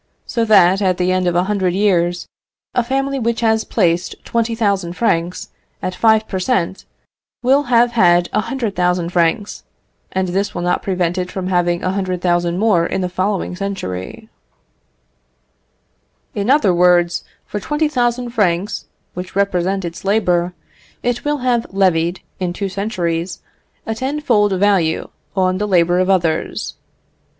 So 0.25 0.45
that, 0.45 0.81
at 0.81 0.97
the 0.97 1.11
end 1.11 1.27
of 1.27 1.35
a 1.35 1.43
hundred 1.43 1.75
years, 1.75 2.25
a 2.73 2.83
family 2.83 3.19
which 3.19 3.41
has 3.41 3.63
placed 3.63 4.15
20,000 4.25 4.93
francs, 4.93 5.49
at 5.79 5.93
five 5.93 6.27
per 6.27 6.39
cent., 6.39 6.85
will 7.43 7.61
have 7.69 7.91
had 7.91 8.27
100,000 8.33 9.11
francs; 9.11 9.63
and 10.11 10.29
this 10.29 10.55
will 10.55 10.63
not 10.63 10.81
prevent 10.81 11.19
it 11.19 11.29
from 11.29 11.49
having 11.49 11.81
100,000 11.83 12.57
more, 12.57 12.83
in 12.87 13.01
the 13.01 13.09
following 13.09 13.55
century. 13.55 14.27
In 16.33 16.49
other 16.49 16.73
words, 16.73 17.23
for 17.45 17.59
20,000 17.59 18.31
francs, 18.31 18.85
which 19.13 19.35
represent 19.35 19.85
its 19.85 20.03
labour, 20.03 20.53
it 21.03 21.23
will 21.23 21.37
have 21.45 21.67
levied, 21.69 22.21
in 22.39 22.53
two 22.53 22.69
centuries, 22.69 23.39
a 23.85 23.93
tenfold 23.93 24.53
value 24.53 25.09
on 25.35 25.59
the 25.59 25.67
labour 25.67 25.99
of 25.99 26.09
others. 26.09 26.73